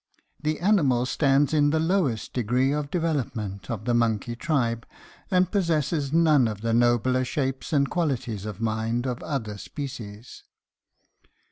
[0.41, 4.87] The animal stands in the lowest degree of development of the monkey tribe,
[5.29, 10.41] and possesses none of the nobler shapes and qualities of mind of other species.